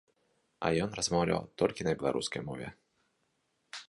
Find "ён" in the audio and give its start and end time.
0.85-0.89